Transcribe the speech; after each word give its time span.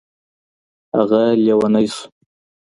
هغه 0.95 1.21
لیونی 1.43 1.83
شو. 1.93 2.05